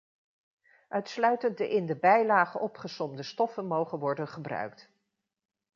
[0.87, 4.89] Uitsluitend de in de bijlage opgesomde stoffen mogen worden gebruikt.